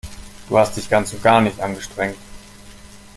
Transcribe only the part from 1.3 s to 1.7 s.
nicht